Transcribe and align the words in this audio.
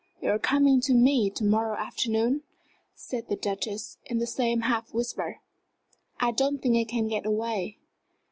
"You're 0.19 0.39
coming 0.39 0.81
to 0.81 0.95
me 0.95 1.29
to 1.29 1.43
morrow 1.43 1.77
afternoon?" 1.77 2.41
said 2.95 3.27
the 3.29 3.35
Duchess, 3.35 3.99
in 4.07 4.17
the 4.17 4.25
same 4.25 4.61
half 4.61 4.95
whisper. 4.95 5.41
"I 6.19 6.31
don't 6.31 6.57
think 6.59 6.75
I 6.75 6.89
can 6.91 7.07
get 7.07 7.27
away." 7.27 7.77